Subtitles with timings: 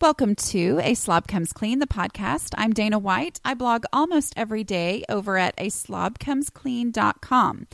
[0.00, 2.54] Welcome to A Slob Comes Clean, the podcast.
[2.56, 3.38] I'm Dana White.
[3.44, 7.66] I blog almost every day over at a slobcomesclean.com.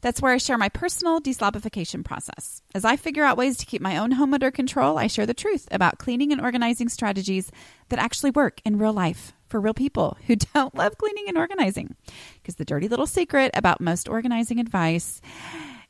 [0.00, 2.62] That's where I share my personal deslobification process.
[2.74, 5.34] As I figure out ways to keep my own home under control, I share the
[5.34, 7.52] truth about cleaning and organizing strategies
[7.90, 11.96] that actually work in real life for real people who don't love cleaning and organizing.
[12.40, 15.20] Because the dirty little secret about most organizing advice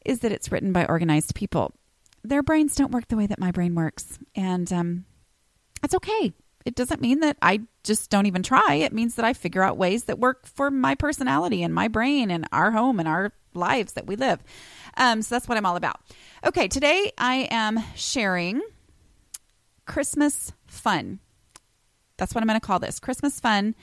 [0.05, 1.73] is that it's written by organized people.
[2.25, 4.19] Their brains don't work the way that my brain works.
[4.35, 5.05] And um,
[5.85, 6.33] that's okay.
[6.65, 8.77] It doesn't mean that I just don't even try.
[8.77, 12.31] It means that I figure out ways that work for my personality and my brain
[12.31, 14.43] and our home and our lives that we live.
[14.97, 16.01] Um, so that's what I'm all about.
[16.43, 18.63] Okay, today I am sharing
[19.85, 21.19] Christmas fun.
[22.17, 23.75] That's what I'm going to call this Christmas fun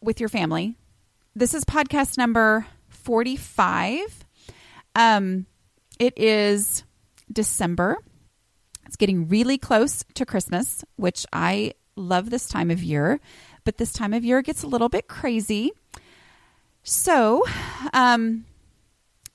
[0.00, 0.78] with your family.
[1.34, 4.24] This is podcast number 45.
[4.94, 5.44] Um,
[5.98, 6.82] it is
[7.30, 7.98] December.
[8.96, 13.20] It's getting really close to Christmas, which I love this time of year,
[13.62, 15.72] but this time of year gets a little bit crazy.
[16.82, 17.44] So,
[17.92, 18.46] um,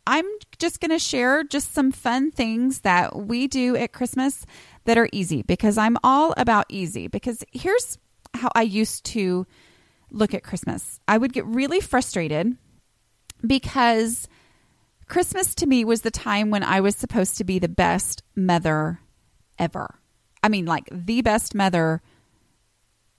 [0.08, 0.26] I'm
[0.58, 4.48] just going to share just some fun things that we do at Christmas
[4.86, 7.08] that are easy because I'm all about easy.
[7.08, 8.00] Because here's
[8.34, 9.46] how I used to
[10.10, 12.58] look at Christmas I would get really frustrated
[13.46, 14.28] because
[15.08, 19.02] Christmas to me was the time when I was supposed to be the best mother
[19.62, 19.96] ever.
[20.44, 22.02] I mean, like the best mother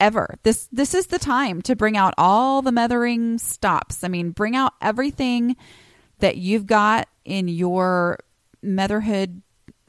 [0.00, 0.34] ever.
[0.42, 4.02] This this is the time to bring out all the mothering stops.
[4.02, 5.56] I mean, bring out everything
[6.18, 8.18] that you've got in your
[8.62, 9.42] motherhood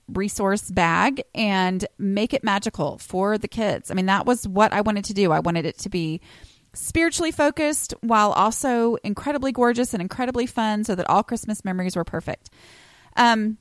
[0.08, 3.90] resource bag and make it magical for the kids.
[3.90, 5.32] I mean, that was what I wanted to do.
[5.32, 6.22] I wanted it to be
[6.74, 12.04] spiritually focused while also incredibly gorgeous and incredibly fun so that all Christmas memories were
[12.04, 12.52] perfect.
[13.16, 13.58] Um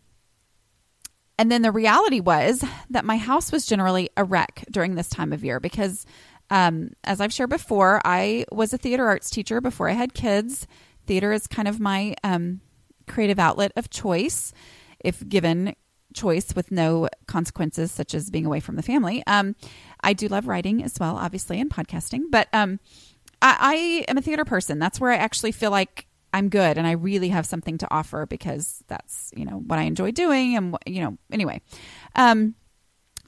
[1.38, 5.32] and then the reality was that my house was generally a wreck during this time
[5.32, 6.06] of year because,
[6.50, 10.66] um, as I've shared before, I was a theater arts teacher before I had kids.
[11.06, 12.60] Theater is kind of my um,
[13.08, 14.52] creative outlet of choice,
[15.00, 15.74] if given
[16.14, 19.22] choice with no consequences, such as being away from the family.
[19.26, 19.56] Um,
[20.02, 22.78] I do love writing as well, obviously, and podcasting, but um,
[23.40, 24.78] I, I am a theater person.
[24.78, 28.26] That's where I actually feel like I'm good and I really have something to offer
[28.26, 31.60] because that's, you know, what I enjoy doing and you know, anyway.
[32.14, 32.54] Um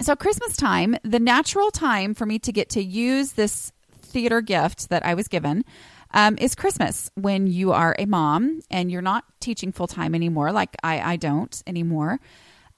[0.01, 4.89] so Christmas time, the natural time for me to get to use this theater gift
[4.89, 5.65] that I was given
[6.13, 10.53] um, is Christmas when you are a mom and you're not teaching full time anymore,
[10.53, 12.21] like I, I don't anymore.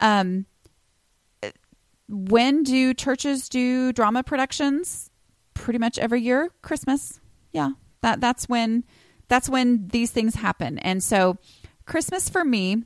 [0.01, 0.47] Um,
[2.09, 5.11] when do churches do drama productions?
[5.55, 7.21] Pretty much every year, Christmas.
[7.53, 7.71] Yeah,
[8.03, 8.85] that that's when
[9.29, 10.79] that's when these things happen.
[10.79, 11.39] And so,
[11.85, 12.85] Christmas for me,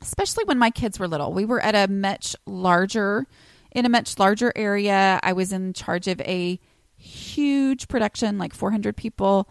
[0.00, 3.26] especially when my kids were little, we were at a much larger,
[3.72, 5.18] in a much larger area.
[5.22, 6.60] I was in charge of a
[6.96, 9.48] huge production, like 400 people,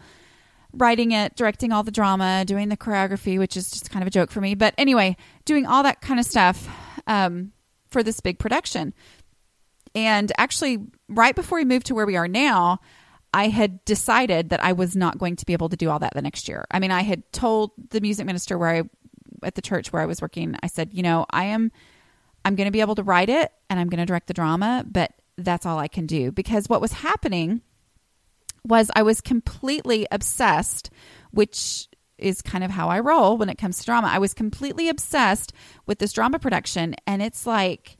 [0.72, 4.10] writing it, directing all the drama, doing the choreography, which is just kind of a
[4.10, 4.54] joke for me.
[4.54, 6.68] But anyway, doing all that kind of stuff
[7.06, 7.52] um,
[7.90, 8.94] for this big production.
[9.94, 10.78] And actually,
[11.08, 12.80] right before we moved to where we are now,
[13.34, 16.12] I had decided that I was not going to be able to do all that
[16.14, 16.66] the next year.
[16.70, 18.82] I mean, I had told the music minister where I
[19.42, 21.72] at the church where I was working, I said, you know, I am
[22.44, 24.84] I'm going to be able to write it and I'm going to direct the drama,
[24.86, 27.62] but that's all I can do because what was happening
[28.64, 30.90] was I was completely obsessed,
[31.30, 31.88] which
[32.18, 34.08] is kind of how I roll when it comes to drama.
[34.08, 35.52] I was completely obsessed
[35.86, 37.96] with this drama production and it's like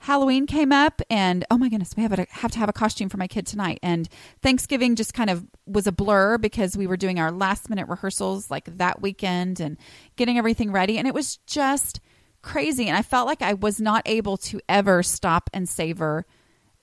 [0.00, 3.08] Halloween came up, and oh my goodness, we have, a, have to have a costume
[3.08, 3.78] for my kid tonight.
[3.82, 4.08] And
[4.42, 8.50] Thanksgiving just kind of was a blur because we were doing our last minute rehearsals
[8.50, 9.76] like that weekend and
[10.16, 10.98] getting everything ready.
[10.98, 12.00] And it was just
[12.42, 12.86] crazy.
[12.86, 16.24] And I felt like I was not able to ever stop and savor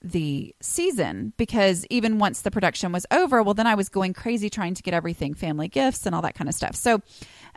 [0.02, 4.50] the season because even once the production was over, well, then I was going crazy
[4.50, 6.76] trying to get everything family gifts and all that kind of stuff.
[6.76, 7.00] So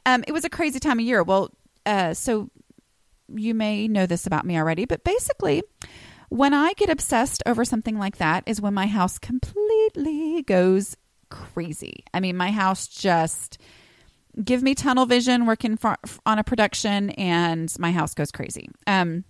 [0.05, 1.21] um, it was a crazy time of year.
[1.21, 1.51] Well,
[1.85, 2.49] uh, so
[3.35, 5.63] you may know this about me already, but basically,
[6.29, 10.95] when I get obsessed over something like that, is when my house completely goes
[11.29, 12.03] crazy.
[12.13, 13.59] I mean, my house just
[14.43, 18.69] give me tunnel vision working for, on a production, and my house goes crazy.
[18.87, 19.23] Um,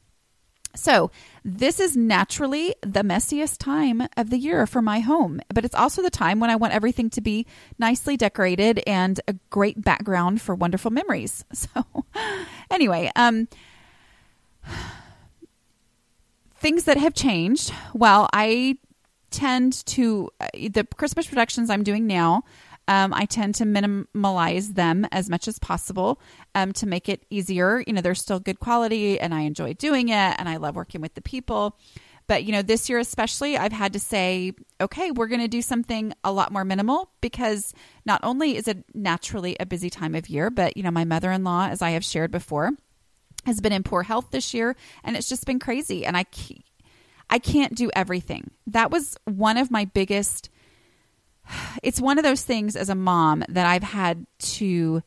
[0.75, 1.09] so,
[1.43, 6.03] this is naturally the messiest time of the year for my home, but it's also
[6.03, 7.47] the time when I want everything to be
[7.79, 11.43] nicely decorated and a great background for wonderful memories.
[11.53, 12.05] So,
[12.71, 13.47] anyway, um,
[16.55, 17.73] things that have changed.
[17.93, 18.77] Well, I
[19.31, 22.43] tend to, uh, the Christmas productions I'm doing now,
[22.87, 26.19] um, I tend to minimalize them as much as possible
[26.55, 27.83] um, to make it easier.
[27.85, 30.99] You know, they're still good quality and I enjoy doing it and I love working
[30.99, 31.77] with the people.
[32.25, 35.61] But, you know, this year especially, I've had to say, okay, we're going to do
[35.61, 37.73] something a lot more minimal because
[38.05, 41.31] not only is it naturally a busy time of year, but, you know, my mother
[41.31, 42.71] in law, as I have shared before,
[43.45, 46.05] has been in poor health this year and it's just been crazy.
[46.05, 46.25] And I,
[47.29, 48.51] I can't do everything.
[48.67, 50.49] That was one of my biggest
[51.83, 55.03] it's one of those things as a mom that I've had to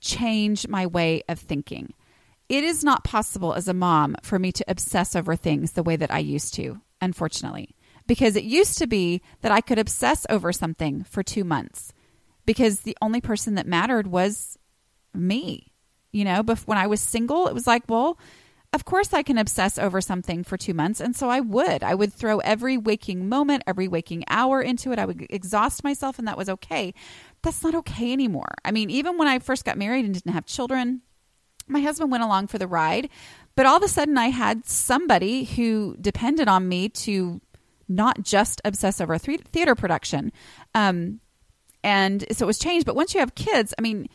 [0.00, 1.94] change my way of thinking.
[2.48, 5.96] It is not possible as a mom for me to obsess over things the way
[5.96, 10.52] that I used to, unfortunately, because it used to be that I could obsess over
[10.52, 11.92] something for two months
[12.44, 14.58] because the only person that mattered was
[15.14, 15.71] me.
[16.12, 18.18] You know, but when I was single, it was like, well,
[18.74, 21.00] of course I can obsess over something for two months.
[21.00, 21.82] And so I would.
[21.82, 24.98] I would throw every waking moment, every waking hour into it.
[24.98, 26.94] I would exhaust myself, and that was okay.
[27.42, 28.54] That's not okay anymore.
[28.64, 31.02] I mean, even when I first got married and didn't have children,
[31.68, 33.10] my husband went along for the ride.
[33.54, 37.40] But all of a sudden, I had somebody who depended on me to
[37.88, 40.32] not just obsess over a theater production.
[40.74, 41.20] Um,
[41.84, 42.86] and so it was changed.
[42.86, 44.08] But once you have kids, I mean,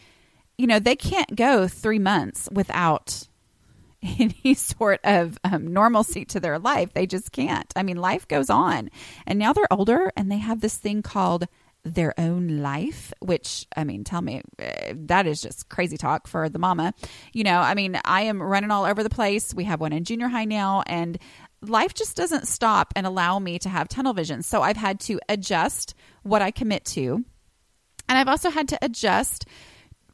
[0.57, 3.27] you know, they can't go three months without
[4.03, 6.93] any sort of um, normalcy to their life.
[6.93, 7.71] They just can't.
[7.75, 8.89] I mean, life goes on.
[9.25, 11.47] And now they're older and they have this thing called
[11.83, 16.49] their own life, which, I mean, tell me, uh, that is just crazy talk for
[16.49, 16.93] the mama.
[17.33, 19.53] You know, I mean, I am running all over the place.
[19.53, 21.17] We have one in junior high now, and
[21.61, 24.43] life just doesn't stop and allow me to have tunnel vision.
[24.43, 27.23] So I've had to adjust what I commit to.
[28.09, 29.45] And I've also had to adjust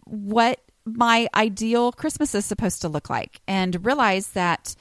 [0.06, 4.76] what my ideal Christmas is supposed to look like and realize that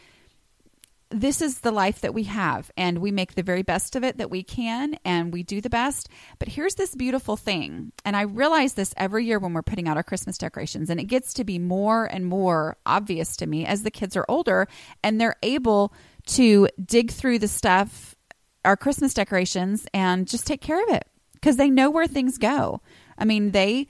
[1.12, 4.16] this is the life that we have and we make the very best of it
[4.16, 6.08] that we can and we do the best.
[6.38, 7.92] But here's this beautiful thing.
[8.04, 11.04] And I realize this every year when we're putting out our Christmas decorations and it
[11.04, 14.66] gets to be more and more obvious to me as the kids are older
[15.04, 15.92] and they're able
[16.24, 18.16] to dig through the stuff,
[18.64, 22.80] our Christmas decorations and just take care of it because they know where things go.
[23.18, 23.88] I mean, they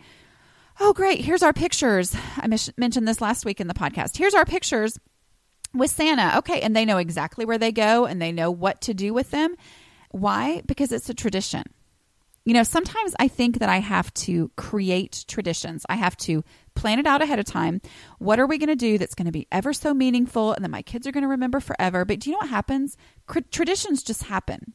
[0.80, 2.14] oh, great, here's our pictures.
[2.36, 4.16] I mentioned this last week in the podcast.
[4.16, 4.98] Here's our pictures
[5.74, 6.38] with Santa.
[6.38, 9.30] Okay, and they know exactly where they go and they know what to do with
[9.30, 9.56] them.
[10.10, 10.62] Why?
[10.66, 11.64] Because it's a tradition.
[12.44, 15.86] You know, sometimes I think that I have to create traditions.
[15.88, 16.42] I have to
[16.74, 17.80] plan it out ahead of time.
[18.18, 20.70] What are we going to do that's going to be ever so meaningful and that
[20.70, 22.04] my kids are going to remember forever?
[22.04, 22.96] But do you know what happens?
[23.52, 24.74] Traditions just happen.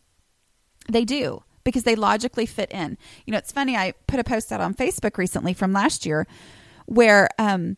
[0.90, 2.98] They do because they logically fit in.
[3.26, 3.76] You know, it's funny.
[3.76, 6.26] I put a post out on Facebook recently from last year
[6.86, 7.76] where um,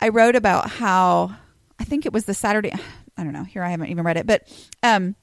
[0.00, 1.34] I wrote about how
[1.80, 2.72] I think it was the Saturday.
[3.16, 3.42] I don't know.
[3.42, 4.48] Here I haven't even read it, but
[4.84, 5.16] um,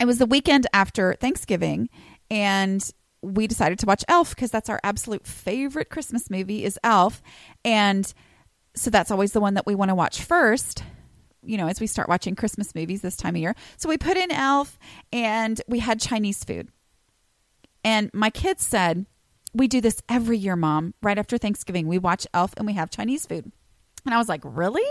[0.00, 1.88] it was the weekend after Thanksgiving,
[2.30, 2.88] and
[3.22, 7.20] we decided to watch Elf because that's our absolute favorite Christmas movie is Elf,
[7.64, 8.14] and
[8.76, 10.84] so that's always the one that we want to watch first
[11.48, 13.56] you know, as we start watching Christmas movies this time of year.
[13.78, 14.78] So we put in Elf
[15.12, 16.68] and we had Chinese food.
[17.82, 19.06] And my kids said,
[19.54, 20.94] We do this every year, mom.
[21.02, 23.50] Right after Thanksgiving, we watch Elf and we have Chinese food.
[24.04, 24.86] And I was like, Really?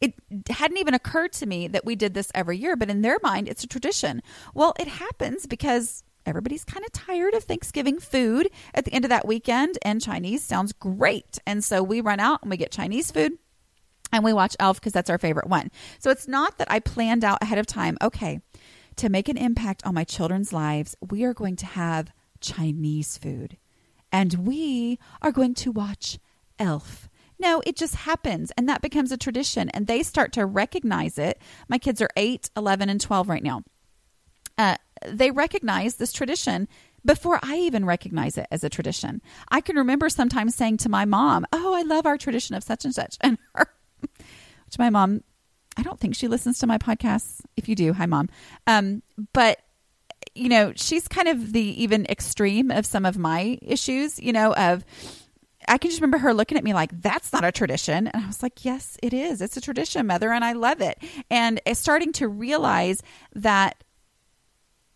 [0.00, 0.14] It
[0.50, 3.48] hadn't even occurred to me that we did this every year, but in their mind,
[3.48, 4.20] it's a tradition.
[4.52, 9.10] Well, it happens because everybody's kind of tired of Thanksgiving food at the end of
[9.10, 11.38] that weekend, and Chinese sounds great.
[11.46, 13.38] And so we run out and we get Chinese food
[14.12, 15.70] and we watch Elf because that's our favorite one.
[15.98, 18.40] So it's not that I planned out ahead of time, okay,
[18.96, 23.56] to make an impact on my children's lives, we are going to have Chinese food
[24.10, 26.18] and we are going to watch
[26.58, 27.08] Elf.
[27.38, 31.40] No, it just happens and that becomes a tradition and they start to recognize it.
[31.68, 33.62] My kids are 8, 11, and 12 right now.
[34.58, 34.76] Uh,
[35.06, 36.68] they recognize this tradition
[37.04, 39.20] before I even recognize it as a tradition.
[39.48, 42.84] I can remember sometimes saying to my mom, Oh, I love our tradition of such
[42.84, 43.16] and such.
[43.22, 43.66] And her
[44.66, 45.22] which my mom,
[45.76, 47.40] I don't think she listens to my podcasts.
[47.56, 48.28] If you do, hi mom.
[48.66, 49.60] Um, but
[50.34, 54.54] you know, she's kind of the even extreme of some of my issues, you know,
[54.54, 54.84] of
[55.68, 58.08] I can just remember her looking at me like, that's not a tradition.
[58.08, 59.40] And I was like, yes, it is.
[59.40, 60.98] It's a tradition, mother, and I love it.
[61.30, 63.02] And starting to realize
[63.34, 63.84] that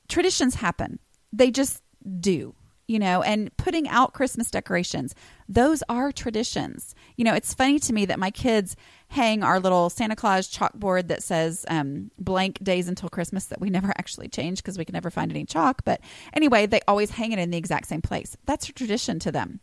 [0.09, 0.99] traditions happen,
[1.33, 1.83] they just
[2.21, 2.55] do.
[2.89, 5.15] You know, and putting out Christmas decorations.
[5.49, 6.95] Those are traditions.
[7.17, 8.77] You know, it's funny to me that my kids
[9.09, 13.71] hang our little Santa Claus chalkboard that says um, blank days until Christmas that we
[13.71, 15.85] never actually change because we can never find any chalk.
[15.85, 16.01] But
[16.33, 18.37] anyway, they always hang it in the exact same place.
[18.47, 19.61] That's a tradition to them.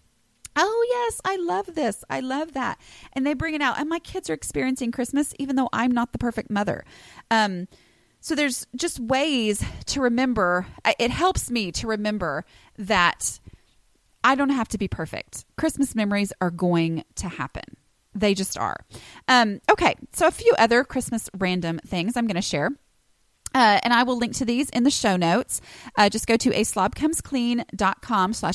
[0.56, 2.04] Oh, yes, I love this.
[2.10, 2.80] I love that.
[3.14, 3.80] And they bring it out.
[3.80, 6.86] And my kids are experiencing Christmas, even though I'm not the perfect mother.
[7.32, 7.68] Um,
[8.24, 10.68] so there's just ways to remember.
[10.98, 12.46] It helps me to remember
[12.78, 13.40] that
[14.24, 15.46] I don't have to be perfect.
[15.58, 17.78] Christmas memories are going to happen.
[18.16, 18.78] They just are.
[19.28, 22.72] Um, okay, so a few other Christmas random things I'm going to share.
[23.56, 25.62] Uh, and I will link to these in the show notes.
[25.96, 26.90] Uh, just go to a slash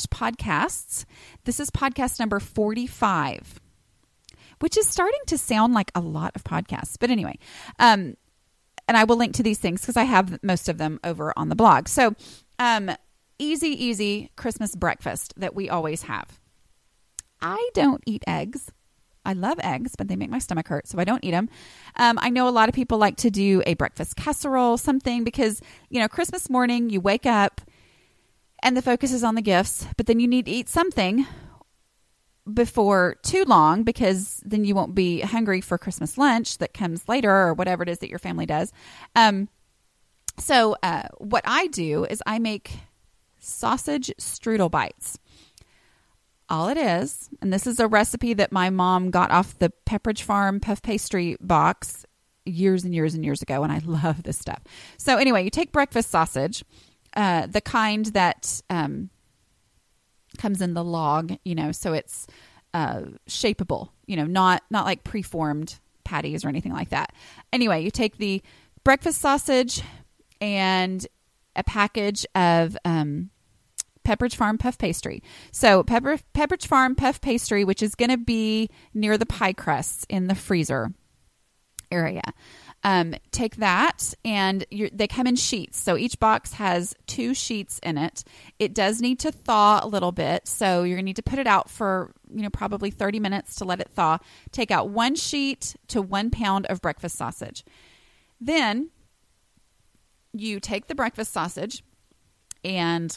[0.07, 1.05] podcasts.
[1.45, 3.61] This is podcast number 45,
[4.59, 6.97] which is starting to sound like a lot of podcasts.
[6.99, 7.39] But anyway,
[7.79, 8.17] um,
[8.89, 11.49] and I will link to these things because I have most of them over on
[11.49, 11.87] the blog.
[11.87, 12.15] So,
[12.59, 12.91] um,
[13.39, 16.41] easy, easy Christmas breakfast that we always have.
[17.41, 18.71] I don't eat eggs.
[19.25, 21.49] I love eggs, but they make my stomach hurt, so I don't eat them.
[21.97, 25.61] Um, I know a lot of people like to do a breakfast casserole, something because,
[25.91, 27.61] you know, Christmas morning, you wake up
[28.63, 31.27] and the focus is on the gifts, but then you need to eat something
[32.53, 37.31] before too long because then you won't be hungry for Christmas lunch that comes later
[37.31, 38.73] or whatever it is that your family does.
[39.15, 39.49] Um,
[40.39, 42.79] so, uh, what I do is I make
[43.39, 45.19] sausage strudel bites
[46.51, 50.23] all it is, and this is a recipe that my mom got off the Pepperidge
[50.23, 52.07] Farm puff pastry box
[52.47, 54.63] years and years and years ago, and I love this stuff.
[54.97, 56.65] So, anyway, you take breakfast sausage,
[57.15, 59.11] uh, the kind that um,
[60.39, 62.27] comes in the log, you know, so it's
[62.73, 67.13] uh, shapeable, you know, not not like preformed patties or anything like that.
[67.53, 68.43] Anyway, you take the
[68.85, 69.83] breakfast sausage
[70.41, 71.07] and
[71.59, 73.31] a package of um,
[74.05, 75.23] Pepperidge Farm puff pastry.
[75.53, 80.07] So Pepper, Pepperidge Farm puff pastry, which is going to be near the pie crusts
[80.09, 80.93] in the freezer
[81.91, 82.23] area.
[82.85, 85.79] Um, take that, and they come in sheets.
[85.79, 88.23] So each box has two sheets in it.
[88.59, 91.41] It does need to thaw a little bit, so you're going to need to put
[91.41, 94.19] it out for you know probably 30 minutes to let it thaw.
[94.53, 97.65] Take out one sheet to one pound of breakfast sausage.
[98.41, 98.91] Then
[100.33, 101.83] you take the breakfast sausage
[102.65, 103.17] and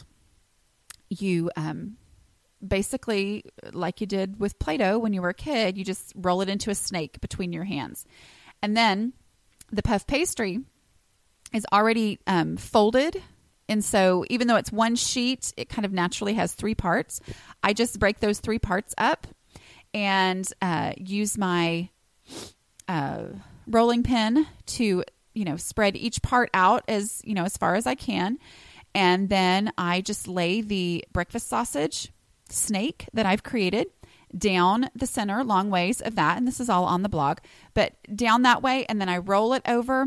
[1.08, 1.96] you um,
[2.66, 6.40] basically, like you did with Play Doh when you were a kid, you just roll
[6.40, 8.04] it into a snake between your hands.
[8.62, 9.12] And then
[9.70, 10.60] the puff pastry
[11.52, 13.22] is already um, folded.
[13.68, 17.20] And so, even though it's one sheet, it kind of naturally has three parts.
[17.62, 19.26] I just break those three parts up
[19.94, 21.88] and uh, use my
[22.88, 23.24] uh,
[23.66, 27.86] rolling pin to, you know, spread each part out as, you know, as far as
[27.86, 28.38] I can.
[28.94, 32.12] And then I just lay the breakfast sausage
[32.48, 33.86] snake that I've created
[34.36, 36.36] down the center, long ways of that.
[36.36, 37.38] And this is all on the blog,
[37.74, 38.84] but down that way.
[38.88, 40.06] And then I roll it over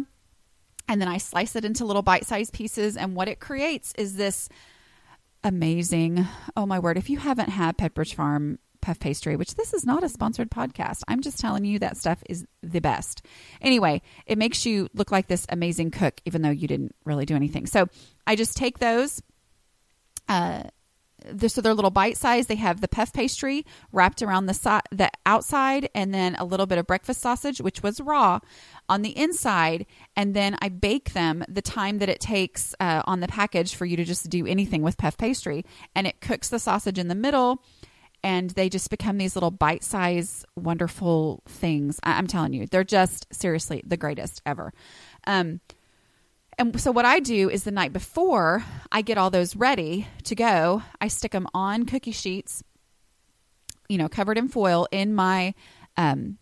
[0.87, 2.97] and then I slice it into little bite sized pieces.
[2.97, 4.49] And what it creates is this
[5.43, 9.85] amazing, oh my word, if you haven't had Pepperidge Farm puff pastry, which this is
[9.85, 11.01] not a sponsored podcast.
[11.07, 13.25] I'm just telling you that stuff is the best.
[13.61, 17.35] Anyway, it makes you look like this amazing cook, even though you didn't really do
[17.35, 17.65] anything.
[17.65, 17.87] So
[18.27, 19.21] I just take those.
[20.29, 20.63] Uh,
[21.47, 22.45] so they're little bite size.
[22.45, 26.67] They have the puff pastry wrapped around the si- the outside, and then a little
[26.67, 28.39] bit of breakfast sausage, which was raw,
[28.87, 29.87] on the inside.
[30.15, 33.85] And then I bake them the time that it takes uh, on the package for
[33.85, 35.65] you to just do anything with puff pastry,
[35.95, 37.63] and it cooks the sausage in the middle
[38.25, 41.99] and they just become these little bite size, wonderful things.
[42.01, 44.73] I- am telling you, they're just seriously the greatest ever.
[45.27, 45.61] Um,
[46.57, 50.33] and so, what I do is the night before I get all those ready to
[50.33, 52.63] go, I stick them on cookie sheets,
[53.89, 55.53] you know, covered in foil in my
[55.95, 56.39] um,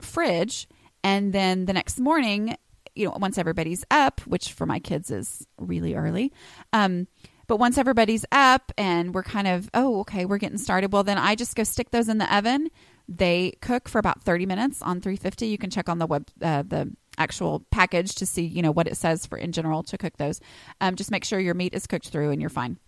[0.00, 0.68] fridge.
[1.02, 2.56] And then the next morning,
[2.94, 6.32] you know, once everybody's up, which for my kids is really early,
[6.72, 7.08] um,
[7.46, 11.18] but once everybody's up and we're kind of, oh, okay, we're getting started, well, then
[11.18, 12.70] I just go stick those in the oven.
[13.08, 15.46] They cook for about 30 minutes on 350.
[15.46, 18.88] You can check on the web, uh, the actual package to see, you know, what
[18.88, 20.40] it says for in general to cook those.
[20.80, 22.78] Um, just make sure your meat is cooked through and you're fine.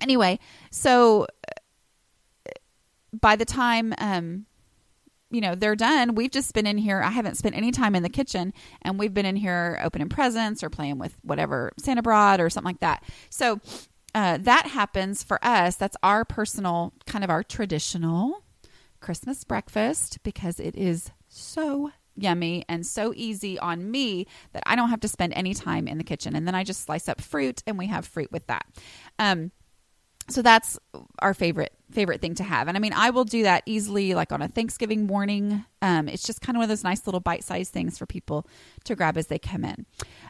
[0.00, 0.38] Anyway,
[0.70, 1.26] so
[2.46, 2.50] uh,
[3.12, 4.46] by the time, um,
[5.34, 6.14] you know they're done.
[6.14, 7.02] We've just been in here.
[7.02, 10.62] I haven't spent any time in the kitchen and we've been in here opening presents
[10.62, 13.02] or playing with whatever santa brought or something like that.
[13.30, 13.60] So
[14.14, 15.76] uh, that happens for us.
[15.76, 18.42] That's our personal kind of our traditional
[19.00, 24.88] christmas breakfast because it is so yummy and so easy on me that i don't
[24.88, 26.36] have to spend any time in the kitchen.
[26.36, 28.66] And then i just slice up fruit and we have fruit with that.
[29.18, 29.50] Um,
[30.28, 30.78] so that's
[31.20, 34.32] our favorite favorite thing to have and i mean i will do that easily like
[34.32, 37.72] on a thanksgiving morning um, it's just kind of one of those nice little bite-sized
[37.72, 38.46] things for people
[38.84, 39.86] to grab as they come in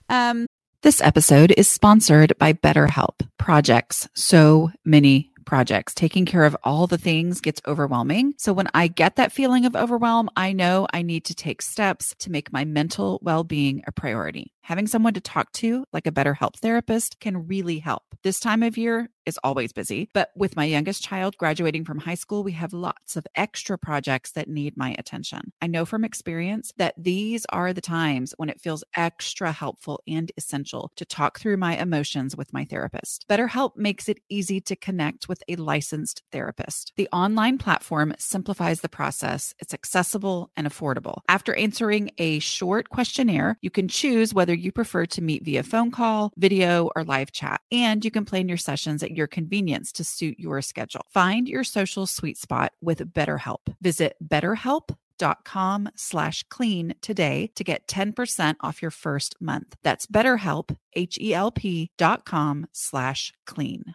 [0.08, 0.46] um,
[0.82, 5.94] this episode is sponsored by betterhelp projects so many projects.
[5.94, 8.34] Taking care of all the things gets overwhelming.
[8.38, 12.14] So when I get that feeling of overwhelm, I know I need to take steps
[12.20, 14.52] to make my mental well being a priority.
[14.62, 18.02] Having someone to talk to, like a BetterHelp therapist, can really help.
[18.22, 22.14] This time of year is always busy, but with my youngest child graduating from high
[22.14, 25.52] school, we have lots of extra projects that need my attention.
[25.61, 30.31] I know from experience that these are the times when it feels extra helpful and
[30.37, 33.26] essential to talk through my emotions with my therapist.
[33.28, 36.93] BetterHelp makes it easy to connect with a licensed therapist.
[36.97, 41.19] The online platform simplifies the process, it's accessible and affordable.
[41.28, 45.90] After answering a short questionnaire, you can choose whether you prefer to meet via phone
[45.90, 47.61] call, video, or live chat.
[47.73, 51.06] And you can plan your sessions at your convenience to suit your schedule.
[51.12, 53.75] Find your social sweet spot with BetterHelp.
[53.80, 59.76] Visit betterhelp.com slash clean today to get 10% off your first month.
[59.83, 63.94] That's betterhelp, H-E-L-P dot com slash clean.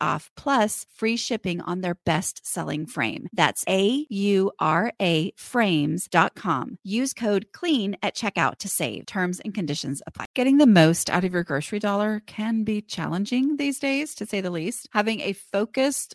[0.00, 3.28] off plus free shipping on their best selling frame.
[3.32, 6.78] That's A U R A frames.com.
[6.82, 9.06] Use code CLEAN at checkout to save.
[9.06, 10.26] Terms and conditions apply.
[10.34, 14.40] Getting the most out of your grocery dollar can be challenging these days, to say
[14.40, 14.88] the least.
[14.92, 16.14] Having a focused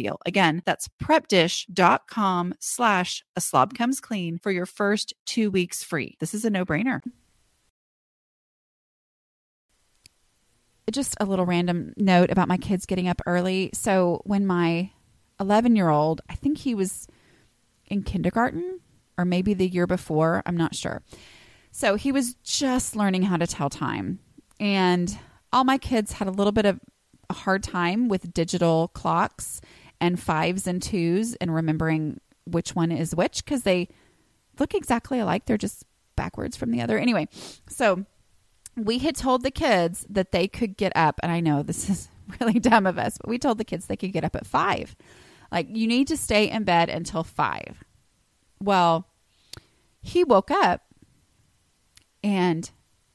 [0.00, 0.18] deal.
[0.26, 6.16] Again, that's prepdish.com slash a slob comes clean for your first two weeks free.
[6.20, 7.00] This is a no brainer.
[10.90, 13.70] Just a little random note about my kids getting up early.
[13.74, 14.90] So when my
[15.38, 17.06] 11 year old, I think he was
[17.86, 18.80] in kindergarten
[19.16, 21.02] or maybe the year before, I'm not sure.
[21.70, 24.18] So he was just learning how to tell time.
[24.58, 25.16] And
[25.52, 26.80] all my kids had a little bit of
[27.28, 29.60] a hard time with digital clocks
[30.00, 33.88] and fives and twos and remembering which one is which because they
[34.58, 35.46] look exactly alike.
[35.46, 35.84] They're just
[36.16, 36.98] backwards from the other.
[36.98, 37.28] Anyway,
[37.68, 38.04] so
[38.76, 42.08] we had told the kids that they could get up, and I know this is
[42.40, 44.96] really dumb of us, but we told the kids they could get up at five.
[45.50, 47.82] Like, you need to stay in bed until five.
[48.60, 49.08] Well,
[50.00, 50.82] he woke up
[52.22, 52.70] and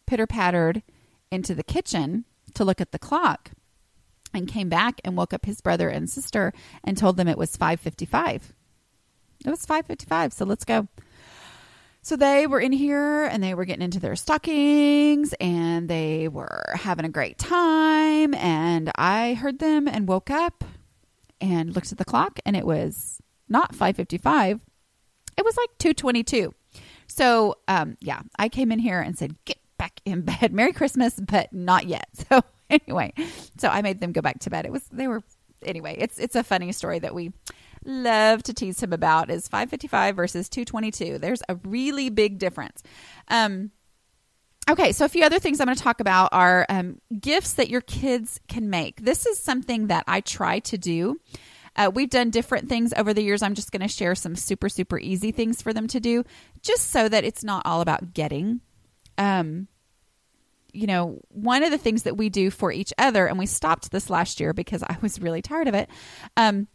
[0.05, 0.83] pitter pattered
[1.31, 3.51] into the kitchen to look at the clock
[4.35, 7.57] and came back and woke up his brother and sister and told them it was
[7.57, 8.53] 5:55.
[9.45, 10.87] It was 5:55, so let's go.
[12.01, 16.75] So they were in here and they were getting into their stockings and they were
[16.75, 20.63] having a great time and I heard them and woke up
[21.41, 23.19] and looked at the clock and it was
[23.49, 24.59] not 5:55.
[25.37, 26.53] It was like 2:22.
[27.07, 30.53] So, um, yeah, I came in here and said, "Get back in bed.
[30.53, 33.13] Merry Christmas, but not yet." So, anyway,
[33.57, 34.65] so I made them go back to bed.
[34.65, 35.23] It was they were
[35.63, 35.95] anyway.
[35.99, 37.31] It's it's a funny story that we
[37.85, 41.19] love to tease him about is 555 versus 222.
[41.19, 42.81] There's a really big difference.
[43.27, 43.71] Um,
[44.67, 47.69] Okay, so a few other things I'm going to talk about are um, gifts that
[47.69, 48.99] your kids can make.
[48.99, 51.19] This is something that I try to do.
[51.75, 53.43] Uh, we've done different things over the years.
[53.43, 56.23] I'm just going to share some super, super easy things for them to do,
[56.63, 58.61] just so that it's not all about getting.
[59.19, 59.67] Um,
[60.75, 63.91] you know, one of the things that we do for each other, and we stopped
[63.91, 65.89] this last year because I was really tired of it.
[66.37, 66.67] Um,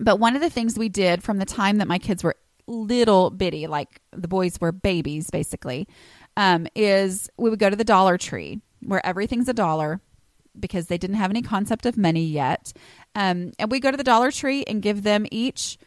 [0.00, 3.30] but one of the things we did from the time that my kids were little
[3.30, 5.88] bitty, like the boys were babies, basically,
[6.36, 10.00] um, is we would go to the Dollar Tree where everything's a dollar
[10.58, 12.72] because they didn't have any concept of money yet.
[13.14, 15.78] Um, and we go to the Dollar Tree and give them each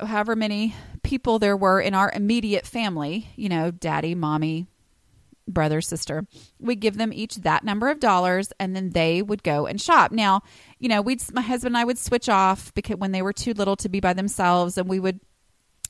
[0.00, 4.66] however many people there were in our immediate family, you know, daddy, mommy,
[5.52, 6.26] brother, sister,
[6.58, 10.12] we give them each that number of dollars and then they would go and shop.
[10.12, 10.42] Now,
[10.78, 13.52] you know, we'd, my husband and I would switch off because when they were too
[13.52, 15.20] little to be by themselves and we would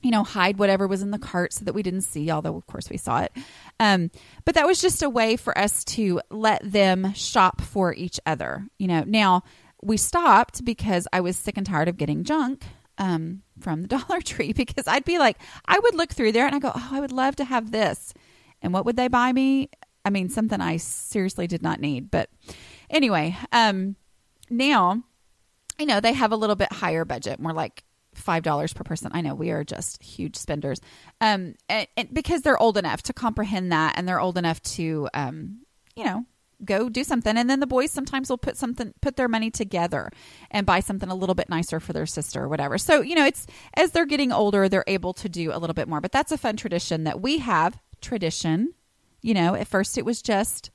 [0.03, 2.67] you know, hide whatever was in the cart so that we didn't see, although of
[2.67, 3.31] course we saw it.
[3.79, 4.11] Um,
[4.43, 8.67] but that was just a way for us to let them shop for each other.
[8.77, 9.43] You know, now
[9.81, 12.65] we stopped because I was sick and tired of getting junk
[12.97, 16.55] um, from the Dollar Tree because I'd be like, I would look through there and
[16.55, 18.13] I go, oh, I would love to have this.
[18.63, 19.69] And what would they buy me?
[20.05, 22.09] I mean, something I seriously did not need.
[22.09, 22.29] But
[22.89, 23.95] anyway, um,
[24.49, 25.03] now,
[25.79, 27.83] you know, they have a little bit higher budget, more like
[28.15, 29.11] five dollars per person.
[29.13, 30.79] I know we are just huge spenders,
[31.21, 35.09] um, and, and, because they're old enough to comprehend that, and they're old enough to,
[35.13, 35.61] um,
[35.95, 36.25] you know,
[36.63, 37.35] go do something.
[37.37, 40.11] And then the boys sometimes will put something, put their money together,
[40.51, 42.77] and buy something a little bit nicer for their sister or whatever.
[42.77, 45.87] So you know, it's as they're getting older, they're able to do a little bit
[45.87, 46.01] more.
[46.01, 47.77] But that's a fun tradition that we have.
[48.03, 48.73] Tradition,
[49.21, 49.55] you know.
[49.55, 50.69] At first, it was just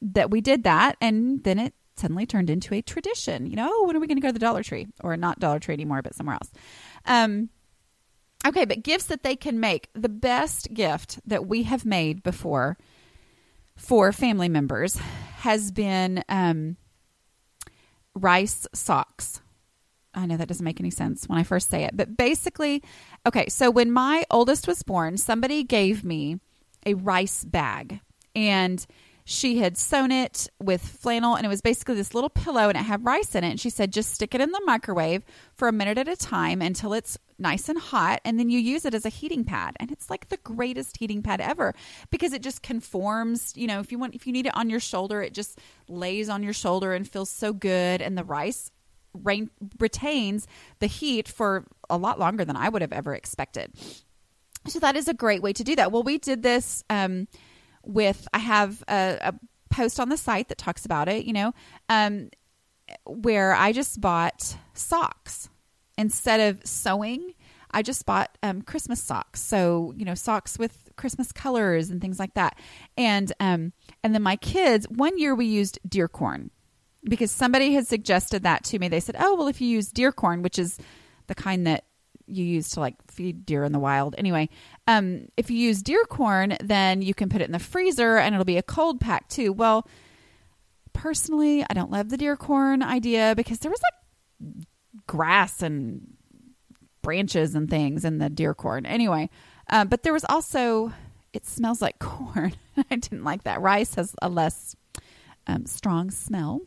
[0.00, 3.46] that we did that, and then it suddenly turned into a tradition.
[3.46, 4.86] You know, oh, when are we going to go to the Dollar Tree?
[5.02, 6.52] Or not Dollar Tree anymore, but somewhere else.
[7.06, 7.48] Um,
[8.46, 9.88] okay, but gifts that they can make.
[9.94, 12.76] The best gift that we have made before
[13.76, 14.96] for family members
[15.38, 16.76] has been um,
[18.14, 19.40] rice socks.
[20.14, 22.82] I know that doesn't make any sense when I first say it, but basically,
[23.26, 26.40] okay, so when my oldest was born, somebody gave me
[26.84, 28.00] a rice bag
[28.34, 28.84] and
[29.24, 32.82] she had sewn it with flannel and it was basically this little pillow and it
[32.82, 33.50] had rice in it.
[33.50, 35.22] And she said, just stick it in the microwave
[35.54, 38.20] for a minute at a time until it's nice and hot.
[38.24, 39.76] And then you use it as a heating pad.
[39.78, 41.74] And it's like the greatest heating pad ever
[42.10, 43.56] because it just conforms.
[43.56, 46.28] You know, if you want, if you need it on your shoulder, it just lays
[46.28, 48.02] on your shoulder and feels so good.
[48.02, 48.72] And the rice
[49.14, 50.46] rain, retains
[50.78, 53.72] the heat for a lot longer than I would have ever expected.
[54.66, 55.92] So that is a great way to do that.
[55.92, 56.84] Well, we did this.
[56.90, 57.28] Um,
[57.84, 59.34] with I have a, a
[59.70, 61.52] post on the site that talks about it, you know,
[61.88, 62.30] um,
[63.04, 65.48] where I just bought socks
[65.98, 67.34] instead of sewing.
[67.70, 72.18] I just bought um, Christmas socks, so you know socks with Christmas colors and things
[72.18, 72.58] like that.
[72.98, 74.86] And um, and then my kids.
[74.88, 76.50] One year we used deer corn
[77.02, 78.88] because somebody had suggested that to me.
[78.88, 80.78] They said, "Oh well, if you use deer corn, which is
[81.34, 81.84] the kind that
[82.26, 84.14] you use to like feed deer in the wild.
[84.18, 84.48] Anyway,
[84.86, 88.34] um, if you use deer corn, then you can put it in the freezer and
[88.34, 89.52] it'll be a cold pack too.
[89.52, 89.86] Well,
[90.92, 94.66] personally, I don't love the deer corn idea because there was like
[95.06, 96.14] grass and
[97.02, 98.86] branches and things in the deer corn.
[98.86, 99.28] Anyway,
[99.68, 100.92] uh, but there was also
[101.32, 102.54] it smells like corn.
[102.90, 103.60] I didn't like that.
[103.60, 104.76] Rice has a less
[105.46, 106.60] um, strong smell.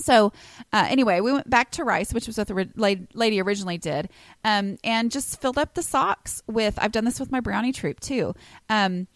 [0.00, 0.32] So,
[0.72, 4.08] uh, anyway, we went back to rice, which was what the lady originally did,
[4.44, 6.78] um, and just filled up the socks with.
[6.78, 8.34] I've done this with my brownie troop too.
[8.68, 9.06] Um,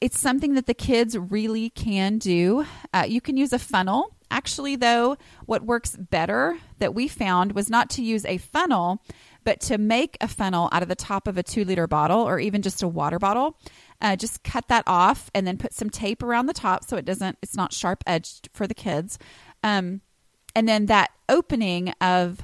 [0.00, 2.64] it's something that the kids really can do.
[2.92, 4.16] Uh, you can use a funnel.
[4.30, 9.02] Actually, though, what works better that we found was not to use a funnel,
[9.44, 12.38] but to make a funnel out of the top of a two liter bottle or
[12.38, 13.58] even just a water bottle.
[14.00, 17.04] Uh, just cut that off and then put some tape around the top so it
[17.04, 19.18] doesn't, it's not sharp edged for the kids.
[19.62, 20.00] Um,
[20.54, 22.40] and then that opening of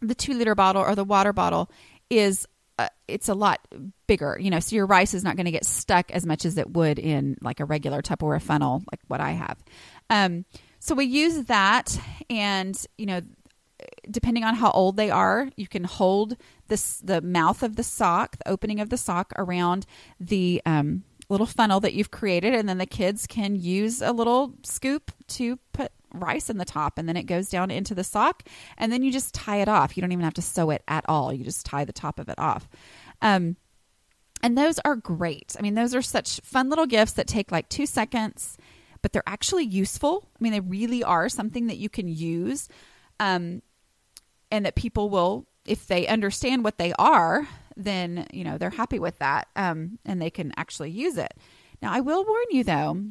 [0.00, 1.70] the two liter bottle or the water bottle
[2.10, 2.46] is
[2.78, 3.60] uh, it's a lot
[4.06, 6.56] bigger, you know, so your rice is not going to get stuck as much as
[6.58, 9.62] it would in like a regular Tupperware funnel, like what I have.
[10.10, 10.44] Um,
[10.78, 11.96] so we use that,
[12.28, 13.20] and you know,
[14.10, 16.36] depending on how old they are, you can hold
[16.68, 19.86] this the mouth of the sock, the opening of the sock around
[20.18, 24.54] the um, little funnel that you've created, and then the kids can use a little
[24.64, 28.44] scoop to put rice in the top and then it goes down into the sock
[28.76, 29.96] and then you just tie it off.
[29.96, 31.32] You don't even have to sew it at all.
[31.32, 32.68] You just tie the top of it off.
[33.20, 33.56] Um,
[34.42, 35.54] and those are great.
[35.58, 38.56] I mean, those are such fun little gifts that take like two seconds,
[39.00, 40.28] but they're actually useful.
[40.34, 42.68] I mean, they really are something that you can use
[43.20, 43.62] um,
[44.50, 47.46] and that people will, if they understand what they are,
[47.76, 51.32] then you know they're happy with that, um, and they can actually use it.
[51.80, 53.02] Now, I will warn you though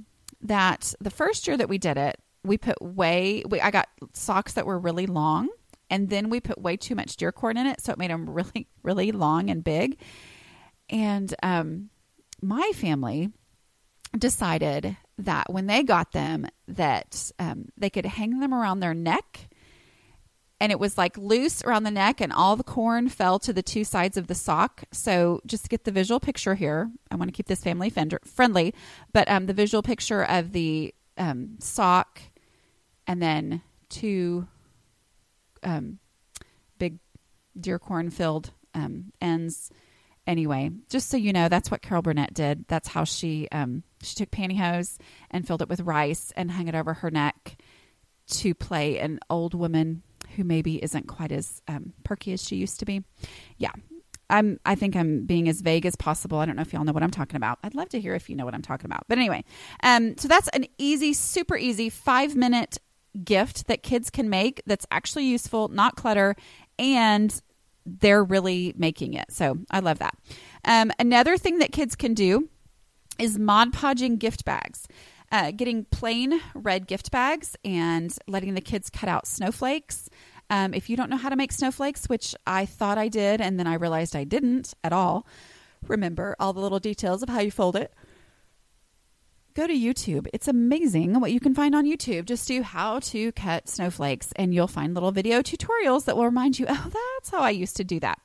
[0.42, 3.44] that the first year that we did it, we put way.
[3.48, 5.50] We, I got socks that were really long,
[5.90, 8.30] and then we put way too much deer corn in it, so it made them
[8.34, 10.00] really, really long and big.
[10.90, 11.90] And um,
[12.42, 13.30] my family
[14.18, 19.50] decided that when they got them, that um, they could hang them around their neck
[20.62, 23.64] and it was like loose around the neck and all the corn fell to the
[23.64, 27.36] two sides of the sock so just get the visual picture here i want to
[27.36, 27.92] keep this family
[28.24, 28.74] friendly
[29.12, 32.22] but um, the visual picture of the um, sock
[33.08, 34.48] and then two
[35.64, 36.00] um,
[36.78, 36.98] big
[37.60, 39.70] deer corn filled um, ends
[40.28, 44.16] anyway just so you know that's what carol burnett did that's how she um, she
[44.16, 44.98] took pantyhose
[45.30, 47.58] and filled it with rice and hung it over her neck
[48.28, 50.04] to play an old woman
[50.36, 53.04] who maybe isn't quite as um, perky as she used to be.
[53.58, 53.72] Yeah.
[54.30, 56.38] I'm, I think I'm being as vague as possible.
[56.38, 57.60] I don't know if y'all know what I'm talking about.
[57.64, 59.04] I'd love to hear if you know what I'm talking about.
[59.10, 59.44] But anyway,
[59.84, 62.78] um, so that's an easy, super easy five minute
[63.24, 66.36] gift that kids can make that's actually useful, not clutter,
[66.80, 67.42] and
[67.86, 69.32] they're really making it.
[69.32, 70.16] So I love that.
[70.66, 72.50] Um, another thing that kids can do
[73.18, 74.88] is Mod Podging gift bags.
[75.32, 80.10] Uh, getting plain red gift bags and letting the kids cut out snowflakes.
[80.50, 83.58] Um, if you don't know how to make snowflakes, which I thought I did, and
[83.58, 85.26] then I realized I didn't at all,
[85.88, 87.94] remember all the little details of how you fold it.
[89.54, 90.28] Go to YouTube.
[90.32, 92.24] It's amazing what you can find on YouTube.
[92.26, 96.58] Just do how to cut snowflakes, and you'll find little video tutorials that will remind
[96.58, 98.20] you, oh, that's how I used to do that.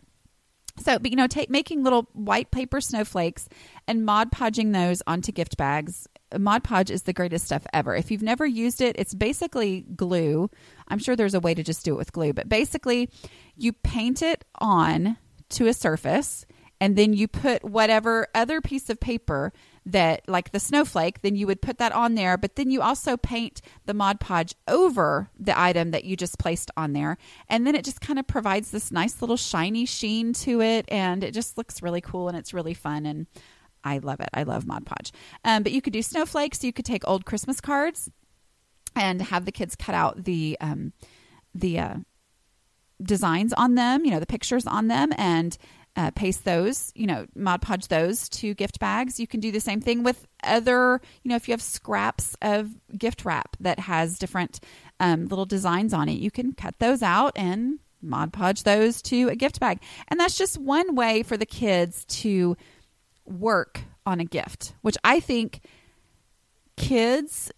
[0.79, 3.49] So, but you know, take making little white paper snowflakes
[3.89, 6.07] and Mod Podging those onto gift bags.
[6.39, 7.97] Mod Podge is the greatest stuff ever.
[7.97, 10.49] If you've never used it, it's basically glue.
[10.87, 13.11] I'm sure there's a way to just do it with glue, but basically,
[13.57, 15.17] you paint it on
[15.51, 16.47] to a surface
[16.81, 19.53] and then you put whatever other piece of paper
[19.87, 23.17] that like the snowflake then you would put that on there but then you also
[23.17, 27.17] paint the mod podge over the item that you just placed on there
[27.49, 31.23] and then it just kind of provides this nice little shiny sheen to it and
[31.23, 33.27] it just looks really cool and it's really fun and
[33.85, 34.29] i love it.
[34.35, 35.13] I love mod podge.
[35.45, 36.65] Um, but you could do snowflakes.
[36.65, 38.11] You could take old christmas cards
[38.97, 40.93] and have the kids cut out the um,
[41.55, 41.95] the uh,
[43.01, 45.57] designs on them you know the pictures on them and
[45.97, 49.19] uh, paste those, you know, Mod Podge those to gift bags.
[49.19, 52.71] You can do the same thing with other, you know, if you have scraps of
[52.97, 54.61] gift wrap that has different
[55.01, 59.29] um, little designs on it, you can cut those out and Mod Podge those to
[59.29, 59.81] a gift bag.
[60.09, 62.57] And that's just one way for the kids to
[63.25, 65.61] work on a gift, which I think
[66.77, 67.51] kids,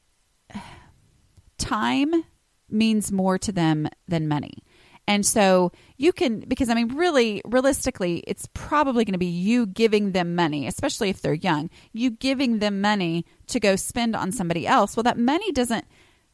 [1.58, 2.24] time
[2.70, 4.62] means more to them than money.
[5.08, 9.64] And so you can, because I mean, really, realistically, it's probably going to be you
[9.64, 14.32] giving them money, especially if they're young, you giving them money to go spend on
[14.32, 14.94] somebody else.
[14.94, 15.86] Well, that money doesn't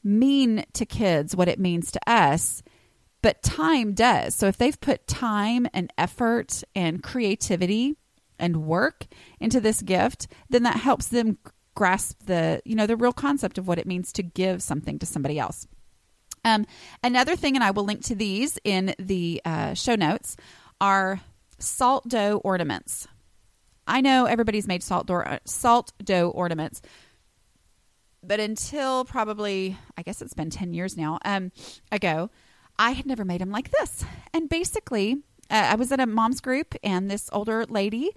[0.02, 2.64] mean to kids what it means to us,
[3.22, 4.34] but time does.
[4.34, 7.94] So if they've put time and effort and creativity
[8.40, 9.06] and work
[9.38, 11.38] into this gift, then that helps them
[11.76, 15.06] grasp the, you know, the real concept of what it means to give something to
[15.06, 15.68] somebody else.
[16.44, 16.66] Um,
[17.02, 20.36] another thing, and I will link to these in the uh, show notes,
[20.80, 21.20] are
[21.58, 23.08] salt dough ornaments.
[23.86, 26.82] I know everybody's made salt dough, salt dough ornaments,
[28.22, 31.52] but until probably, I guess it's been 10 years now um,
[31.92, 32.30] ago,
[32.78, 34.04] I had never made them like this.
[34.32, 38.10] And basically, uh, I was at a mom's group, and this older lady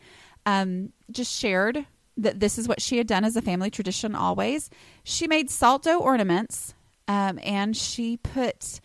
[0.45, 1.85] um, just shared
[2.15, 4.69] that this is what she had done as a family tradition always.
[5.03, 6.73] She made salt dough ornaments
[7.07, 8.79] um, and she put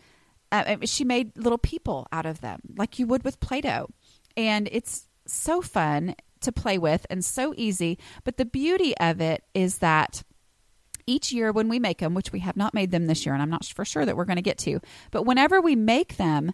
[0.50, 3.88] uh, she made little people out of them like you would with play-doh.
[4.37, 7.98] And it's so fun to play with and so easy.
[8.24, 10.22] But the beauty of it is that
[11.06, 13.42] each year when we make them which we have not made them this year and
[13.42, 14.78] i'm not for sure that we're going to get to
[15.11, 16.52] but whenever we make them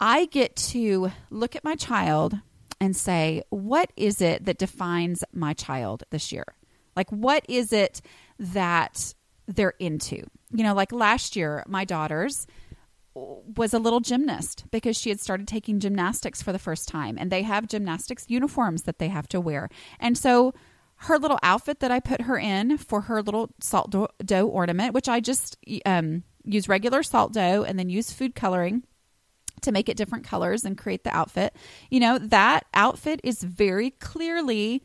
[0.00, 2.38] i get to look at my child
[2.80, 6.44] and say what is it that defines my child this year?
[6.96, 8.00] Like what is it
[8.38, 9.14] that
[9.48, 12.46] they're into you know, like last year, my daughter's
[13.14, 17.32] was a little gymnast because she had started taking gymnastics for the first time and
[17.32, 19.68] they have gymnastics uniforms that they have to wear.
[19.98, 20.54] And so
[21.02, 25.08] her little outfit that I put her in for her little salt dough ornament, which
[25.08, 28.84] I just um, use regular salt dough and then use food coloring
[29.62, 31.56] to make it different colors and create the outfit.
[31.90, 34.84] You know, that outfit is very clearly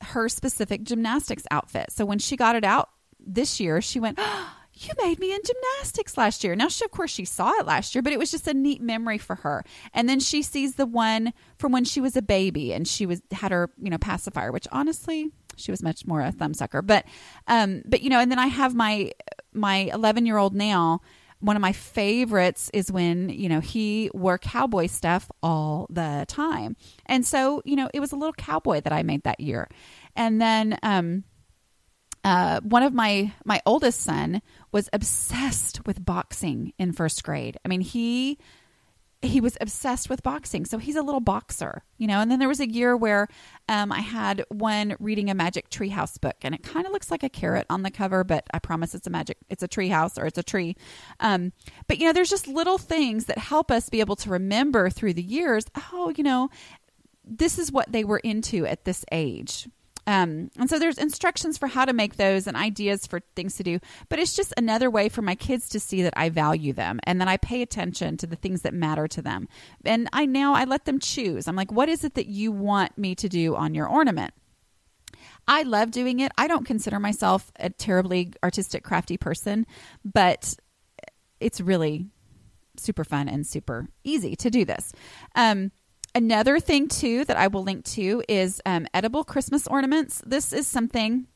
[0.00, 1.90] her specific gymnastics outfit.
[1.90, 2.88] So when she got it out
[3.34, 6.56] this year, she went, oh, you made me in gymnastics last year.
[6.56, 8.80] Now, she, of course, she saw it last year, but it was just a neat
[8.80, 9.62] memory for her.
[9.92, 13.20] And then she sees the one from when she was a baby and she was
[13.30, 16.86] had her, you know, pacifier, which honestly, she was much more a thumbsucker.
[16.86, 17.04] But,
[17.46, 19.12] um, but you know, and then I have my
[19.52, 21.00] my 11 year old now.
[21.40, 26.76] One of my favorites is when you know he wore cowboy stuff all the time,
[27.06, 29.66] and so you know it was a little cowboy that I made that year,
[30.14, 31.24] and then um,
[32.24, 37.58] uh, one of my my oldest son was obsessed with boxing in first grade.
[37.64, 38.38] I mean, he
[39.22, 42.20] he was obsessed with boxing, so he's a little boxer, you know.
[42.20, 43.28] And then there was a year where
[43.68, 47.22] um, I had one reading a Magic Treehouse book, and it kind of looks like
[47.22, 50.26] a carrot on the cover, but I promise it's a magic, it's a treehouse or
[50.26, 50.76] it's a tree.
[51.20, 51.52] Um,
[51.86, 55.14] but you know, there's just little things that help us be able to remember through
[55.14, 55.66] the years.
[55.92, 56.48] Oh, you know,
[57.24, 59.68] this is what they were into at this age
[60.10, 63.62] um, and so there's instructions for how to make those and ideas for things to
[63.62, 63.78] do.
[64.08, 67.20] But it's just another way for my kids to see that I value them and
[67.20, 69.46] that I pay attention to the things that matter to them.
[69.84, 71.46] And I now I let them choose.
[71.46, 74.34] I'm like, what is it that you want me to do on your ornament?
[75.46, 76.32] I love doing it.
[76.36, 79.64] I don't consider myself a terribly artistic, crafty person,
[80.04, 80.56] but
[81.38, 82.08] it's really
[82.76, 84.92] super fun and super easy to do this.
[85.36, 85.70] Um,
[86.14, 90.22] Another thing, too, that I will link to is um, edible Christmas ornaments.
[90.26, 91.26] This is something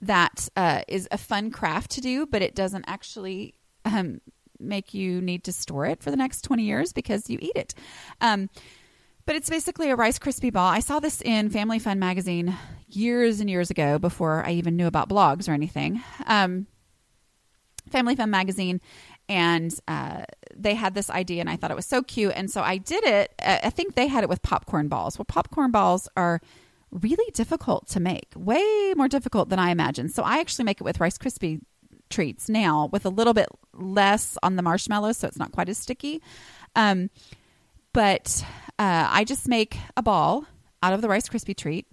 [0.00, 4.20] that uh, is a fun craft to do, but it doesn't actually um,
[4.58, 7.74] make you need to store it for the next 20 years because you eat it.
[8.20, 8.48] Um,
[9.26, 10.68] but it's basically a Rice Krispie ball.
[10.68, 12.56] I saw this in Family Fun magazine
[12.88, 16.02] years and years ago before I even knew about blogs or anything.
[16.26, 16.66] Um,
[17.90, 18.80] Family Fun magazine
[19.28, 20.22] and uh,
[20.56, 22.32] they had this idea and i thought it was so cute.
[22.34, 25.18] And so i did it i think they had it with popcorn balls.
[25.18, 26.40] Well popcorn balls are
[26.90, 30.84] really difficult to make way more difficult than i imagined so i actually make it
[30.84, 31.60] with rice krispie
[32.08, 35.78] treats now with a little bit less on the marshmallows so it's not quite as
[35.78, 36.22] sticky.
[36.74, 37.10] Um,
[37.92, 38.44] but
[38.78, 40.46] uh, i just make a ball
[40.82, 41.86] out of the rice krispie treat.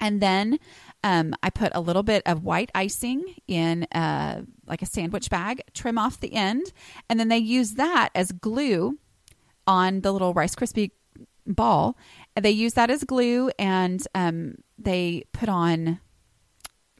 [0.00, 0.58] And then
[1.04, 5.62] um, I put a little bit of white icing in uh, like a sandwich bag,
[5.74, 6.72] trim off the end,
[7.08, 8.98] and then they use that as glue
[9.66, 10.92] on the little Rice Krispie
[11.46, 11.96] ball.
[12.40, 16.00] They use that as glue, and um, they put on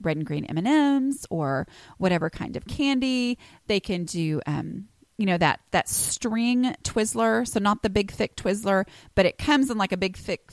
[0.01, 1.67] red and green M and M's or
[1.99, 3.39] whatever kind of candy.
[3.67, 4.41] They can do.
[4.47, 4.89] Um,
[5.19, 8.85] you know that that string Twizzler, so not the big thick Twizzler,
[9.15, 10.51] but it comes in like a big thick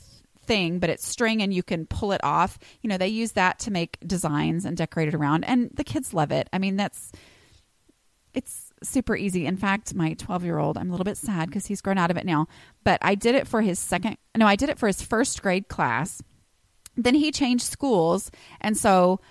[0.50, 2.58] thing, but it's string and you can pull it off.
[2.82, 6.12] You know, they use that to make designs and decorate it around, and the kids
[6.12, 6.50] love it.
[6.52, 7.12] I mean, that's
[8.34, 9.46] it's super easy.
[9.46, 12.12] In fact, my 12 year old, I'm a little bit sad because he's grown out
[12.12, 12.48] of it now,
[12.84, 15.68] but I did it for his second, no, I did it for his first grade
[15.68, 16.22] class.
[16.98, 18.32] Then he changed schools.
[18.62, 19.22] And so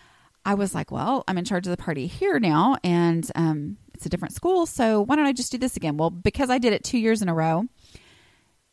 [0.45, 4.07] I was like, well, I'm in charge of the party here now, and um, it's
[4.07, 4.67] a different school.
[4.67, 5.97] So why don't I just do this again?
[5.97, 7.67] Well, because I did it two years in a row,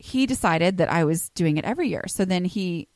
[0.06, 2.04] he decided that I was doing it every year.
[2.08, 2.90] So then he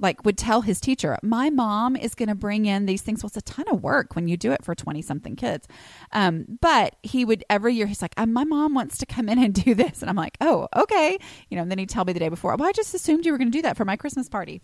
[0.00, 3.28] like would tell his teacher, "My mom is going to bring in these things." Well,
[3.28, 5.68] it's a ton of work when you do it for twenty something kids.
[6.12, 7.86] Um, but he would every year.
[7.86, 10.36] He's like, uh, "My mom wants to come in and do this," and I'm like,
[10.40, 11.16] "Oh, okay."
[11.48, 11.62] You know.
[11.62, 13.52] And then he'd tell me the day before, "Well, I just assumed you were going
[13.52, 14.60] to do that for my Christmas party."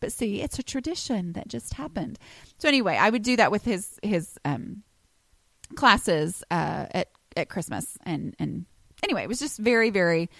[0.00, 2.18] But see, it's a tradition that just happened.
[2.58, 4.82] So anyway, I would do that with his his um,
[5.74, 8.66] classes uh, at at Christmas, and and
[9.02, 10.30] anyway, it was just very very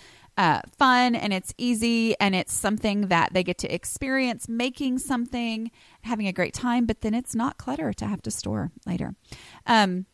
[0.40, 5.70] uh, fun and it's easy and it's something that they get to experience making something,
[6.00, 9.14] having a great time, but then it's not clutter to have to store later.
[9.66, 10.06] Um,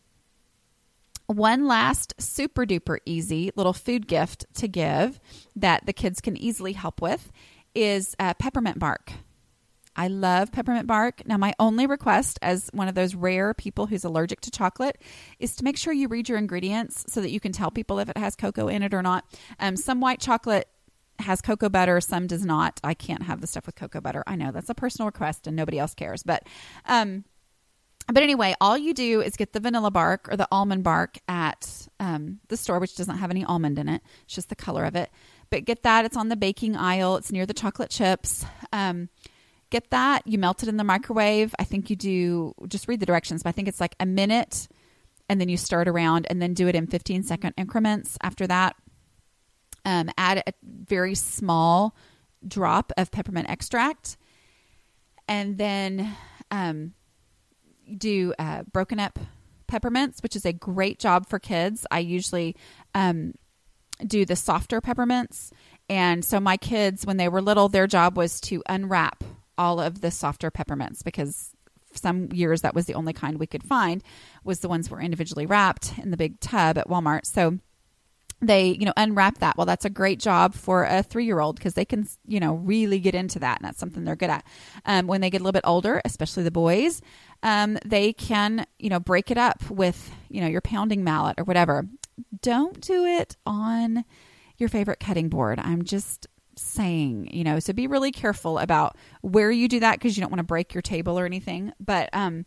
[1.27, 5.21] one last super duper easy little food gift to give
[5.55, 7.31] that the kids can easily help with
[7.77, 9.13] is uh, peppermint bark.
[9.97, 11.27] I love peppermint bark.
[11.27, 15.01] Now, my only request as one of those rare people who's allergic to chocolate
[15.39, 18.09] is to make sure you read your ingredients so that you can tell people if
[18.09, 19.25] it has cocoa in it or not.
[19.59, 20.69] Um, some white chocolate
[21.19, 22.79] has cocoa butter, some does not.
[22.85, 24.23] I can't have the stuff with cocoa butter.
[24.27, 26.23] I know that's a personal request and nobody else cares.
[26.23, 26.47] But,
[26.85, 27.25] um,
[28.07, 31.89] but anyway, all you do is get the vanilla bark or the almond bark at
[31.99, 34.03] um, the store, which doesn't have any almond in it.
[34.25, 35.11] It's just the color of it.
[35.49, 36.05] But get that.
[36.05, 37.17] It's on the baking aisle.
[37.17, 38.45] It's near the chocolate chips.
[38.73, 39.09] Um,
[39.71, 40.27] get that.
[40.27, 41.55] You melt it in the microwave.
[41.59, 44.69] I think you do, just read the directions, but I think it's like a minute
[45.29, 48.47] and then you stir it around and then do it in 15 second increments after
[48.47, 48.77] that.
[49.85, 51.97] Um, add a very small
[52.47, 54.17] drop of peppermint extract
[55.29, 56.17] and then
[56.51, 56.95] um,
[57.97, 59.19] do uh, broken up
[59.67, 61.87] peppermints, which is a great job for kids.
[61.91, 62.57] I usually
[62.95, 63.35] um,
[64.05, 65.53] do the softer peppermints.
[65.89, 69.25] And so my kids, when they were little, their job was to unwrap
[69.59, 71.51] all of the softer peppermints because
[71.93, 74.03] some years that was the only kind we could find
[74.45, 77.25] was the ones were individually wrapped in the big tub at Walmart.
[77.25, 77.59] So
[78.43, 79.57] they you know unwrap that.
[79.57, 83.15] Well that's a great job for a three-year-old because they can you know really get
[83.15, 84.45] into that and that's something they're good at.
[84.85, 87.01] Um, when they get a little bit older especially the boys
[87.43, 91.45] um, they can you know break it up with you know your pounding mallet or
[91.45, 91.87] whatever.
[92.43, 94.05] Don't do it on
[94.59, 95.59] your favorite cutting board.
[95.59, 96.27] I'm just
[96.57, 100.31] saying you know so be really careful about where you do that because you don't
[100.31, 102.47] want to break your table or anything but um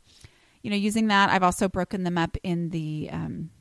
[0.63, 3.51] you know using that i've also broken them up in the um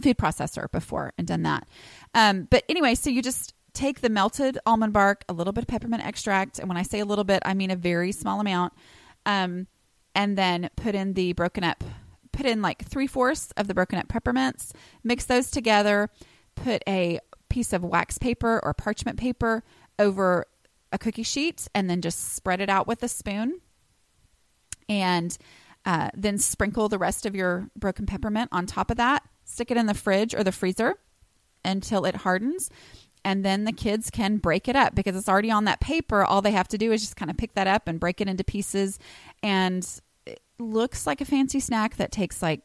[0.00, 1.66] food processor before and done that.
[2.14, 5.68] Um, but anyway, so you just take the melted almond bark, a little bit of
[5.68, 8.72] peppermint extract, and when I say a little bit, I mean a very small amount,
[9.26, 9.66] um,
[10.14, 11.84] and then put in the broken up,
[12.32, 14.72] put in like three fourths of the broken up peppermints,
[15.04, 16.08] mix those together,
[16.54, 17.20] put a
[17.56, 19.64] piece of wax paper or parchment paper
[19.98, 20.46] over
[20.92, 23.60] a cookie sheet, and then just spread it out with a spoon.
[24.90, 25.36] And
[25.86, 29.76] uh, then sprinkle the rest of your broken peppermint on top of that stick it
[29.76, 30.96] in the fridge or the freezer
[31.64, 32.68] until it hardens.
[33.24, 36.24] And then the kids can break it up because it's already on that paper.
[36.24, 38.28] All they have to do is just kind of pick that up and break it
[38.28, 38.98] into pieces.
[39.42, 39.88] And
[40.26, 42.60] it looks like a fancy snack that takes like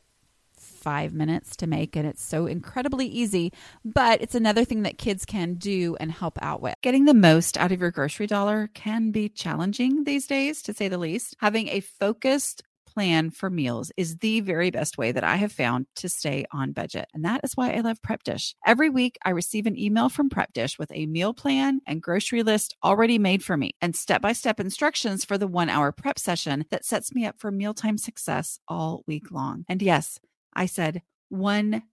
[0.81, 3.51] five minutes to make and it's so incredibly easy
[3.85, 7.57] but it's another thing that kids can do and help out with getting the most
[7.57, 11.67] out of your grocery dollar can be challenging these days to say the least having
[11.69, 12.63] a focused
[12.93, 16.71] plan for meals is the very best way that I have found to stay on
[16.71, 17.07] budget.
[17.13, 18.55] And that is why I love Prep Dish.
[18.65, 22.43] Every week, I receive an email from Prep Dish with a meal plan and grocery
[22.43, 26.19] list already made for me and step by step instructions for the one hour prep
[26.19, 29.65] session that sets me up for mealtime success all week long.
[29.69, 30.19] And yes,
[30.53, 31.83] I said one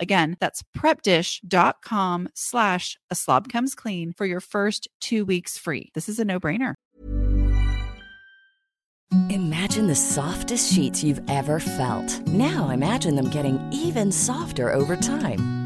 [0.00, 5.90] Again, that's prepdish.com slash a slob comes clean for your first two weeks free.
[5.94, 6.74] This is a no brainer.
[9.30, 12.26] Imagine the softest sheets you've ever felt.
[12.26, 15.65] Now imagine them getting even softer over time.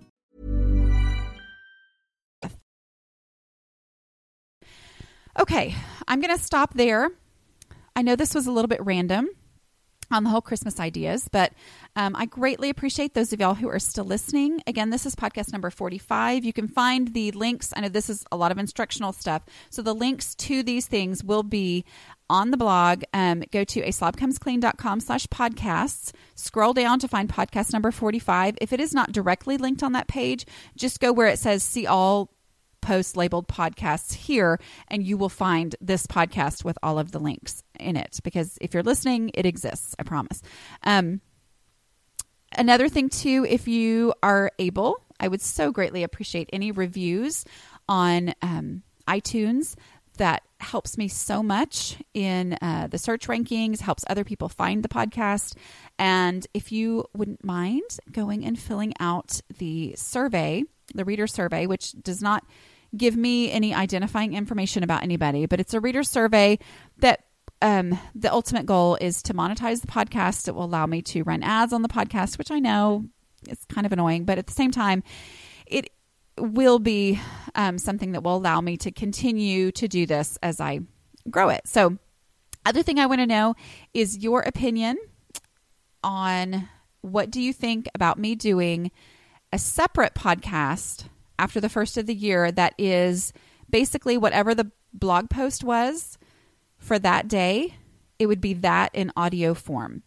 [5.39, 5.75] Okay,
[6.07, 7.09] I'm going to stop there.
[7.95, 9.29] I know this was a little bit random
[10.11, 11.53] on the whole Christmas ideas, but
[11.95, 14.61] um, I greatly appreciate those of y'all who are still listening.
[14.67, 16.43] Again, this is podcast number 45.
[16.43, 17.71] You can find the links.
[17.75, 19.43] I know this is a lot of instructional stuff.
[19.69, 21.85] So the links to these things will be
[22.29, 23.03] on the blog.
[23.13, 24.15] Um, go to a slash
[25.27, 26.11] podcasts.
[26.35, 28.57] Scroll down to find podcast number 45.
[28.59, 31.87] If it is not directly linked on that page, just go where it says see
[31.87, 32.33] all
[32.81, 37.63] post labeled podcasts here, and you will find this podcast with all of the links
[37.79, 38.19] in it.
[38.23, 40.41] Because if you're listening, it exists, I promise.
[40.83, 41.21] Um,
[42.57, 47.45] another thing, too, if you are able, I would so greatly appreciate any reviews
[47.87, 49.75] on um, iTunes.
[50.17, 54.89] That helps me so much in uh, the search rankings, helps other people find the
[54.89, 55.55] podcast.
[55.97, 60.63] And if you wouldn't mind going and filling out the survey,
[60.93, 62.43] the reader survey, which does not
[62.95, 66.59] give me any identifying information about anybody, but it's a reader survey
[66.97, 67.23] that
[67.61, 70.47] um, the ultimate goal is to monetize the podcast.
[70.47, 73.05] It will allow me to run ads on the podcast, which I know
[73.47, 75.03] is kind of annoying, but at the same time,
[75.65, 75.89] it
[76.37, 77.19] will be
[77.55, 80.79] um, something that will allow me to continue to do this as I
[81.29, 81.61] grow it.
[81.67, 81.97] So,
[82.65, 83.55] other thing I want to know
[83.93, 84.97] is your opinion
[86.03, 86.69] on
[87.01, 88.91] what do you think about me doing
[89.51, 91.05] a separate podcast
[91.41, 93.33] after the first of the year that is
[93.69, 96.17] basically whatever the blog post was
[96.77, 97.75] for that day,
[98.19, 100.03] it would be that in audio form.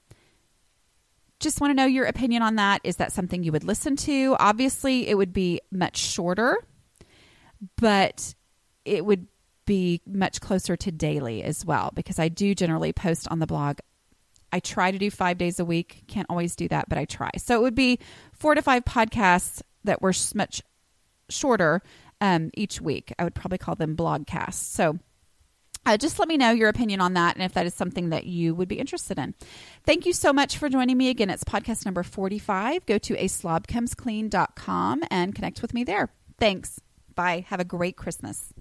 [1.40, 2.80] Just want to know your opinion on that.
[2.84, 4.36] Is that something you would listen to?
[4.38, 6.56] Obviously, it would be much shorter,
[7.76, 8.34] but
[8.84, 9.26] it would
[9.66, 13.78] be much closer to daily as well because I do generally post on the blog
[14.54, 16.04] I try to do five days a week.
[16.06, 17.30] Can't always do that, but I try.
[17.38, 17.98] So it would be
[18.32, 20.62] four to five podcasts that were much
[21.28, 21.82] shorter
[22.20, 23.12] um, each week.
[23.18, 24.54] I would probably call them blogcasts.
[24.54, 24.98] So
[25.86, 28.24] uh, just let me know your opinion on that and if that is something that
[28.24, 29.34] you would be interested in.
[29.84, 31.10] Thank you so much for joining me.
[31.10, 32.86] Again, it's podcast number 45.
[32.86, 33.28] Go to a
[35.10, 36.10] and connect with me there.
[36.38, 36.80] Thanks.
[37.14, 37.44] Bye.
[37.48, 38.53] Have a great Christmas.